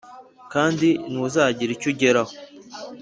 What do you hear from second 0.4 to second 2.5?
kandi ntuzagira icyo ugeraho.